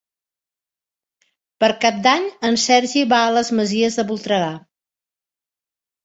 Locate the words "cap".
1.83-1.99